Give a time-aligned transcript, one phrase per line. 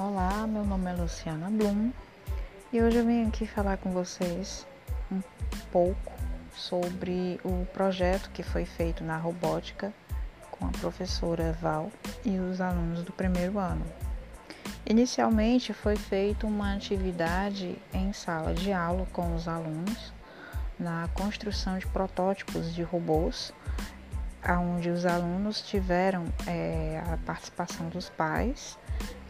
[0.00, 1.90] Olá, meu nome é Luciana Blum
[2.72, 4.64] e hoje eu venho aqui falar com vocês
[5.10, 5.20] um
[5.72, 6.12] pouco
[6.54, 9.92] sobre o projeto que foi feito na robótica
[10.52, 11.90] com a professora Val
[12.24, 13.84] e os alunos do primeiro ano.
[14.88, 20.12] Inicialmente foi feita uma atividade em sala de aula com os alunos
[20.78, 23.52] na construção de protótipos de robôs,
[24.60, 28.78] onde os alunos tiveram é, a participação dos pais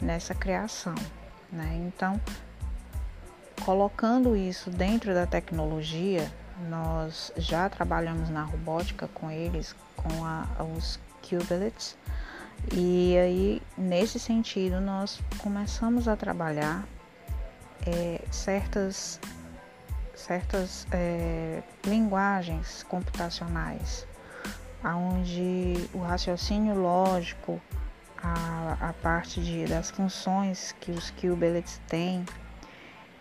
[0.00, 0.94] nessa criação.
[1.52, 1.84] Né?
[1.86, 2.20] Então,
[3.64, 6.30] colocando isso dentro da tecnologia,
[6.68, 11.96] nós já trabalhamos na robótica com eles, com a, os Qubelets,
[12.72, 16.84] e aí nesse sentido nós começamos a trabalhar
[17.86, 19.20] é, certas,
[20.14, 24.06] certas é, linguagens computacionais,
[24.92, 27.60] onde o raciocínio lógico
[28.22, 32.24] a, a parte de, das funções que os QBellets têm.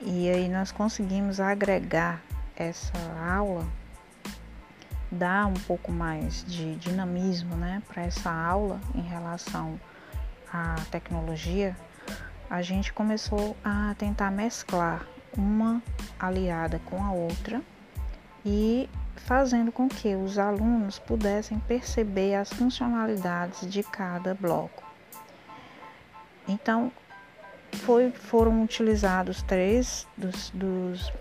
[0.00, 2.22] E aí nós conseguimos agregar
[2.56, 2.92] essa
[3.30, 3.66] aula,
[5.10, 9.78] dar um pouco mais de dinamismo né, para essa aula em relação
[10.52, 11.76] à tecnologia.
[12.48, 15.82] A gente começou a tentar mesclar uma
[16.18, 17.62] aliada com a outra
[18.44, 18.88] e
[19.26, 24.82] fazendo com que os alunos pudessem perceber as funcionalidades de cada bloco.
[26.48, 26.90] Então,
[27.72, 31.12] foi, foram utilizados três dos, dos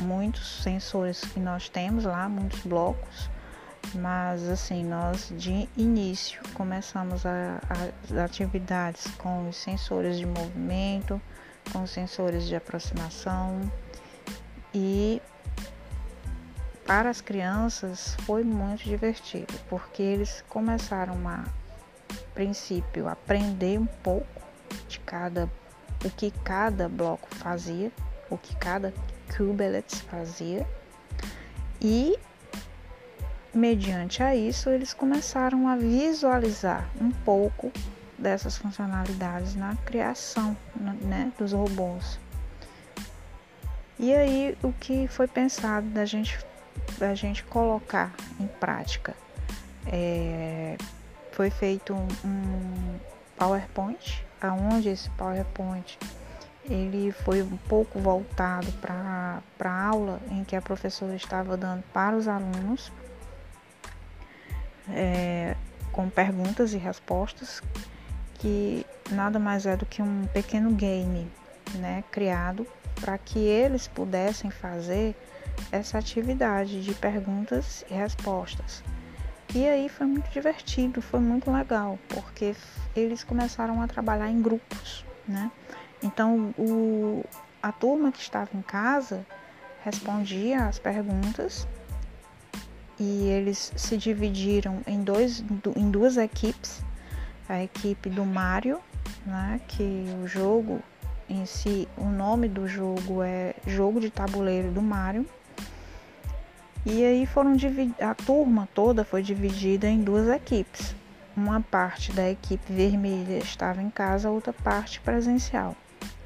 [0.00, 3.28] muitos sensores que nós temos lá, muitos blocos,
[3.94, 11.20] mas assim, nós de início começamos a, as atividades com os sensores de movimento,
[11.72, 13.60] com os sensores de aproximação
[14.72, 15.20] e
[16.88, 21.44] para as crianças foi muito divertido, porque eles começaram a
[22.32, 24.26] princípio aprender um pouco
[24.88, 25.50] de cada
[26.02, 27.92] o que cada bloco fazia,
[28.30, 28.94] o que cada
[29.36, 30.66] kubelet fazia.
[31.78, 32.18] E
[33.52, 37.70] mediante a isso eles começaram a visualizar um pouco
[38.16, 42.18] dessas funcionalidades na criação né, dos robôs.
[43.98, 46.38] E aí o que foi pensado da gente,
[46.98, 49.14] da gente colocar em prática?
[49.86, 50.76] É,
[51.32, 52.98] foi feito um, um
[53.36, 55.98] PowerPoint aonde esse PowerPoint
[56.64, 62.14] ele foi um pouco voltado para a aula em que a professora estava dando para
[62.14, 62.92] os alunos,
[64.90, 65.56] é,
[65.90, 67.62] com perguntas e respostas,
[68.34, 71.30] que nada mais é do que um pequeno game
[71.76, 72.66] né, criado
[73.00, 75.16] para que eles pudessem fazer
[75.70, 78.82] essa atividade de perguntas e respostas.
[79.54, 82.54] E aí foi muito divertido, foi muito legal, porque
[82.94, 85.50] eles começaram a trabalhar em grupos, né?
[86.02, 87.24] Então o,
[87.62, 89.26] a turma que estava em casa
[89.82, 91.66] respondia as perguntas
[92.98, 95.44] e eles se dividiram em, dois,
[95.76, 96.84] em duas equipes.
[97.48, 98.78] A equipe do Mario,
[99.24, 100.82] né, que o jogo
[101.28, 105.26] em si, o nome do jogo é Jogo de Tabuleiro do Mario.
[106.86, 107.56] E aí foram
[108.00, 110.94] a turma toda foi dividida em duas equipes.
[111.36, 115.76] Uma parte da equipe vermelha estava em casa, outra parte presencial.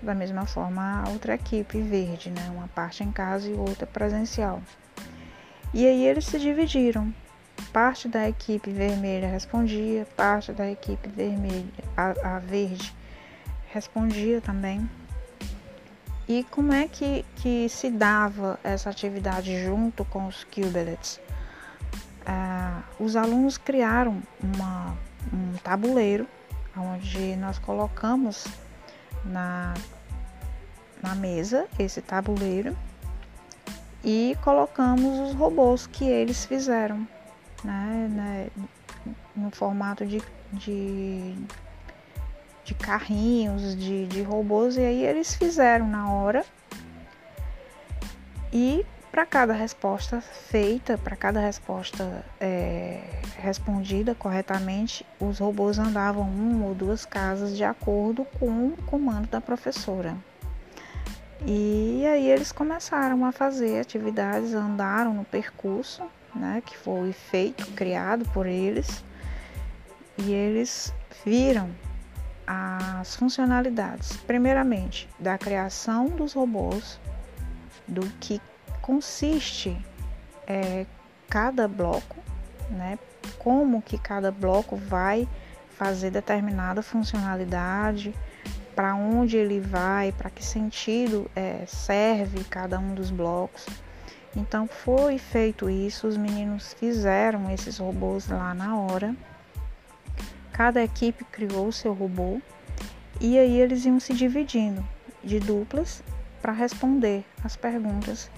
[0.01, 2.51] Da mesma forma, a outra equipe verde, né?
[2.55, 4.63] Uma parte em casa e outra presencial.
[5.75, 7.13] E aí eles se dividiram.
[7.73, 11.65] Parte da equipe vermelha respondia, parte da equipe vermelha,
[11.97, 12.95] a, a verde,
[13.71, 14.89] respondia também.
[16.29, 21.21] E como é que, que se dava essa atividade junto com os Qubelets?
[22.25, 24.97] Ah, os alunos criaram uma,
[25.33, 26.27] um tabuleiro
[26.77, 28.47] onde nós colocamos
[29.25, 29.75] na,
[31.03, 32.77] na mesa esse tabuleiro
[34.05, 37.07] e colocamos os robôs que eles fizeram
[37.65, 38.51] né, né
[39.35, 40.23] no formato de,
[40.53, 41.35] de
[42.65, 46.45] de carrinhos, de, de robôs, e aí eles fizeram na hora.
[48.53, 53.03] E para cada resposta feita, para cada resposta é,
[53.39, 59.41] respondida corretamente, os robôs andavam uma ou duas casas de acordo com o comando da
[59.41, 60.17] professora.
[61.45, 66.03] E aí eles começaram a fazer atividades, andaram no percurso,
[66.35, 69.05] né, que foi feito, criado por eles,
[70.17, 70.95] e eles
[71.25, 71.69] viram
[72.47, 77.01] as funcionalidades, primeiramente, da criação dos robôs,
[77.87, 78.41] do que
[78.81, 79.77] consiste
[80.47, 80.87] é,
[81.29, 82.17] cada bloco,
[82.71, 82.99] né?
[83.39, 85.29] Como que cada bloco vai
[85.71, 88.15] fazer determinada funcionalidade,
[88.75, 93.67] para onde ele vai, para que sentido é, serve cada um dos blocos.
[94.35, 99.15] Então foi feito isso, os meninos fizeram esses robôs lá na hora.
[100.53, 102.41] Cada equipe criou o seu robô
[103.21, 104.87] e aí eles iam se dividindo
[105.25, 106.03] de duplas
[106.41, 108.31] para responder as perguntas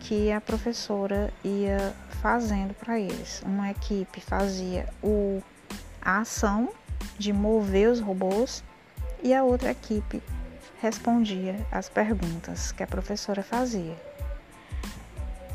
[0.00, 3.42] que a professora ia fazendo para eles.
[3.44, 5.42] Uma equipe fazia o,
[6.00, 6.70] a ação
[7.18, 8.64] de mover os robôs
[9.22, 10.22] e a outra equipe
[10.80, 13.96] respondia as perguntas que a professora fazia.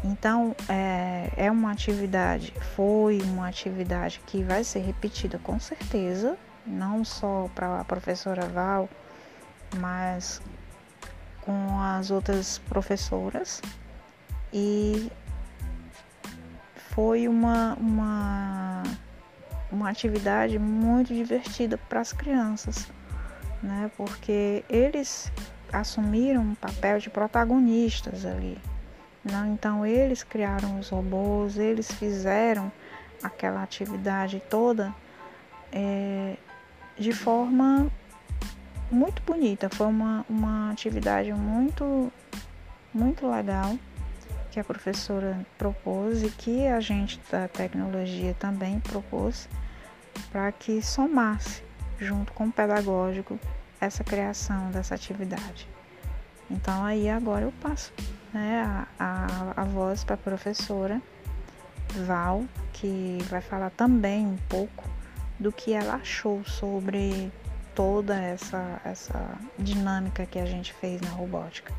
[0.03, 7.05] Então, é, é uma atividade, foi uma atividade que vai ser repetida com certeza, não
[7.05, 8.89] só para a professora Val,
[9.77, 10.41] mas
[11.41, 13.61] com as outras professoras.
[14.51, 15.09] E
[16.91, 18.83] foi uma, uma,
[19.71, 22.87] uma atividade muito divertida para as crianças,
[23.61, 23.89] né?
[23.95, 25.31] Porque eles
[25.71, 28.57] assumiram um papel de protagonistas ali.
[29.23, 29.51] Né?
[29.53, 32.71] Então eles criaram os robôs, eles fizeram
[33.21, 34.93] aquela atividade toda
[35.71, 36.35] é,
[36.97, 37.89] de forma
[38.91, 39.69] muito bonita.
[39.69, 42.11] Foi uma, uma atividade muito,
[42.93, 43.77] muito legal
[44.51, 49.49] que a professora propôs e que a gente da tecnologia também propôs
[50.31, 51.63] para que somasse
[51.99, 53.39] junto com o pedagógico
[53.81, 55.67] essa criação dessa atividade.
[56.51, 57.91] Então aí agora eu passo
[58.33, 61.01] né, a, a, voz para a professora
[62.05, 64.89] Val, que vai falar também um pouco
[65.39, 67.31] do que ela achou sobre
[67.75, 71.73] toda essa, essa dinâmica que a gente fez na robótica.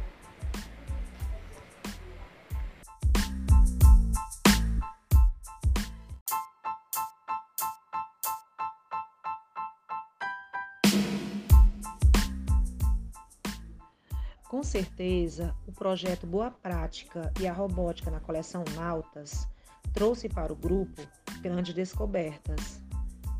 [14.48, 19.48] Com certeza, o projeto Boa Prática e a Robótica na coleção Nautas
[19.92, 21.02] trouxe para o grupo
[21.40, 22.80] grandes descobertas.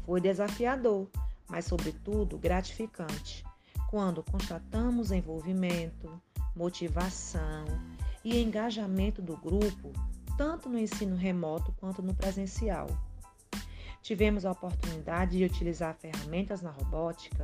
[0.04, 1.08] Foi desafiador,
[1.48, 3.44] mas, sobretudo, gratificante,
[3.90, 6.10] quando constatamos envolvimento,
[6.56, 7.64] motivação
[8.24, 9.92] e engajamento do grupo,
[10.36, 12.88] tanto no ensino remoto quanto no presencial.
[14.02, 17.42] Tivemos a oportunidade de utilizar ferramentas na robótica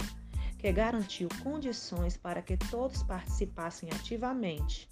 [0.60, 4.88] que garantiu condições para que todos participassem ativamente.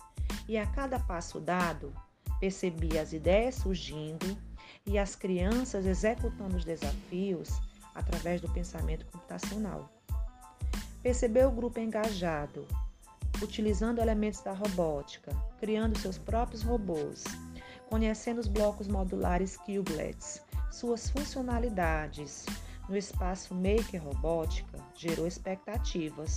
[0.49, 1.93] E a cada passo dado,
[2.41, 4.37] percebi as ideias surgindo
[4.87, 7.51] e as crianças executando os desafios
[7.95, 9.91] através do pensamento computacional.
[11.03, 12.67] Percebeu o grupo engajado,
[13.43, 17.25] utilizando elementos da robótica, criando seus próprios robôs,
[17.91, 22.47] conhecendo os blocos modulares Kubelets, suas funcionalidades,
[22.89, 26.37] no espaço Maker Robótica gerou expectativas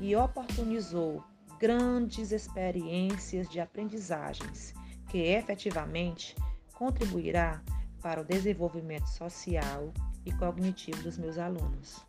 [0.00, 1.22] e oportunizou
[1.58, 4.72] grandes experiências de aprendizagens
[5.08, 6.34] que efetivamente
[6.74, 7.60] contribuirá
[8.00, 9.92] para o desenvolvimento social
[10.24, 12.06] e cognitivo dos meus alunos.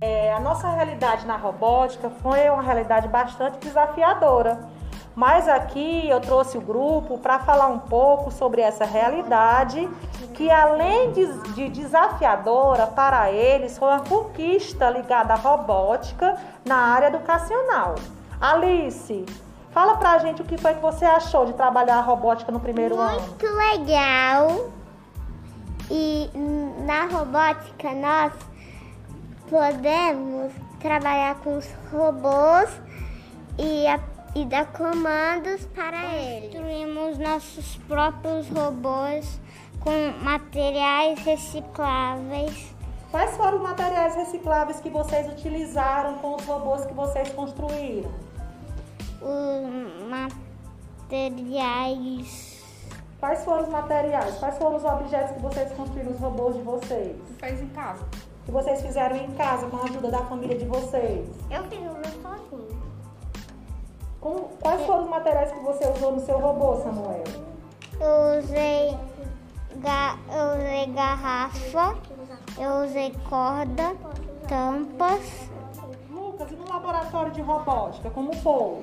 [0.00, 4.75] É, a nossa realidade na robótica foi uma realidade bastante desafiadora
[5.16, 9.88] mas aqui eu trouxe o grupo para falar um pouco sobre essa realidade
[10.34, 17.06] que, além de, de, desafiadora para eles, foi uma conquista ligada à robótica na área
[17.06, 17.94] educacional.
[18.38, 19.24] Alice,
[19.70, 22.60] fala para a gente o que foi que você achou de trabalhar a robótica no
[22.60, 23.20] primeiro Muito ano.
[23.22, 24.70] Muito legal.
[25.90, 26.30] E
[26.84, 28.34] na robótica nós
[29.48, 32.68] podemos trabalhar com os robôs
[33.58, 33.98] e a
[34.36, 36.52] e dar comandos para eles.
[36.52, 39.40] Construímos nossos próprios robôs
[39.80, 42.74] com materiais recicláveis.
[43.10, 48.12] Quais foram os materiais recicláveis que vocês utilizaram com os robôs que vocês construíram?
[49.22, 50.06] Os
[51.08, 52.62] materiais.
[53.18, 54.36] Quais foram os materiais?
[54.36, 57.16] Quais foram os objetos que vocês construíram os robôs de vocês?
[57.38, 58.04] Fez em casa.
[58.44, 61.26] Que vocês fizeram em casa com a ajuda da família de vocês?
[61.50, 62.95] Eu fiz o meu sozinho.
[64.20, 67.24] Com, quais foram os materiais que você usou no seu robô, Samuel?
[68.00, 68.96] Eu usei,
[69.76, 71.96] ga, eu usei garrafa,
[72.58, 73.94] eu usei corda,
[74.48, 75.50] tampas.
[76.10, 78.82] Lucas, e no laboratório de robótica, como foi?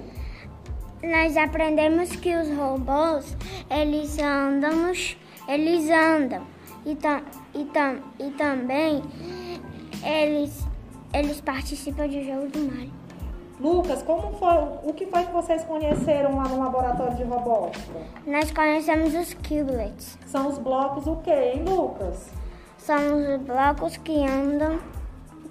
[1.03, 3.35] Nós aprendemos que os robôs,
[3.69, 4.91] eles andam,
[5.47, 6.41] eles andam.
[6.85, 7.21] E, tam,
[7.53, 9.03] e, tam, e também
[10.03, 10.65] eles,
[11.13, 13.02] eles participam de jogos do Mario.
[13.59, 17.99] Lucas, como foi, o que foi que vocês conheceram lá no laboratório de robótica?
[18.25, 20.17] Nós conhecemos os cublets.
[20.25, 22.29] São os blocos o quê, hein, Lucas?
[22.77, 24.79] São os blocos que andam,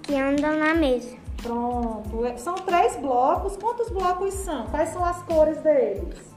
[0.01, 1.15] que andam na mesa.
[1.41, 2.25] Pronto.
[2.25, 3.57] É, são três blocos.
[3.57, 4.67] Quantos blocos são?
[4.67, 6.33] Quais são as cores deles?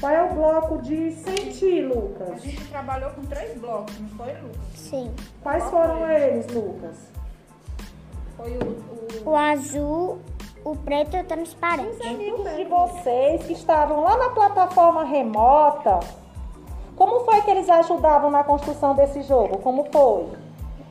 [0.00, 2.30] Qual é o bloco de sentir, Lucas?
[2.30, 4.60] A gente trabalhou com três blocos, não foi, Lucas?
[4.74, 5.12] Sim.
[5.42, 7.17] Quais foram eles, Lucas?
[8.38, 9.30] Foi o, o...
[9.30, 10.18] O azul,
[10.64, 11.90] o preto e o transparente.
[11.90, 16.00] Os amigos de vocês que estavam lá na plataforma remota,
[16.96, 19.58] como foi que eles ajudavam na construção desse jogo?
[19.58, 20.28] Como foi?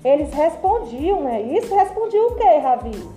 [0.04, 1.74] Eles respondiam, não é isso?
[1.74, 3.10] Respondiam o quê, Ravi?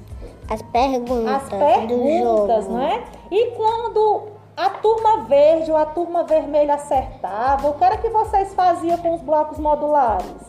[0.48, 2.78] As perguntas, As perguntas, do jogo.
[2.78, 3.04] não é?
[3.30, 4.22] E quando
[4.56, 9.14] a turma verde ou a turma vermelha acertava, o que era que vocês faziam com
[9.14, 10.39] os blocos modulares?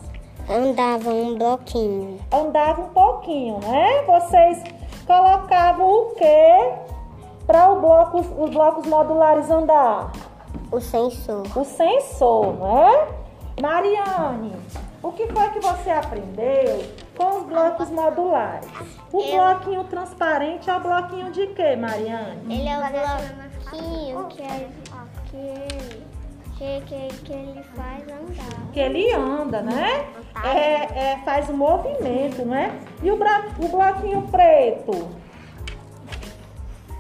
[0.51, 2.19] Andava um bloquinho.
[2.31, 4.01] Andava um pouquinho, né?
[4.05, 4.61] Vocês
[5.07, 6.73] colocavam o quê
[7.47, 10.11] para bloco, os blocos modulares andar?
[10.71, 11.43] O sensor.
[11.55, 13.07] O sensor, né?
[13.61, 14.53] Mariane,
[15.01, 16.83] o que foi que você aprendeu
[17.17, 18.67] com os blocos modulares?
[19.13, 22.41] O Eu- bloquinho transparente é o bloquinho de quê, Mariane?
[22.53, 24.69] Ele é o bloquinho que, é-
[25.29, 26.03] que,
[26.61, 28.71] que, que, que ele faz andar.
[28.71, 30.05] Que ele anda, né?
[30.43, 32.79] É, é, faz o movimento, né?
[33.01, 35.09] E o, bra- o bloquinho preto?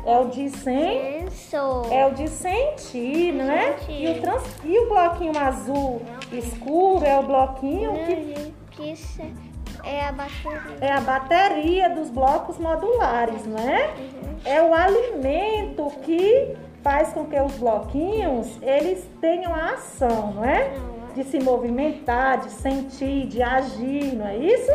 [0.03, 1.29] É o de 100?
[1.29, 1.93] Sensor.
[1.93, 3.73] É o de sentir, não é?
[3.73, 4.01] Sentir.
[4.03, 6.01] E o, trans- e o bloquinho azul
[6.31, 9.21] escuro é o bloquinho que que isso
[9.83, 10.77] é a bateria.
[10.81, 13.93] é a bateria dos blocos modulares, não é?
[14.43, 20.71] É o alimento que faz com que os bloquinhos eles tenham a ação, não é?
[21.15, 24.71] De se movimentar, de sentir, de agir, não é isso?